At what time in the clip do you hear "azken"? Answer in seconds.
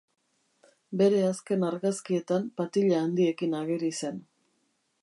1.25-1.67